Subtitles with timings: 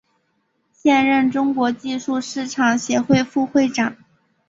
[0.73, 3.95] 现任中国技术市场协会副会长。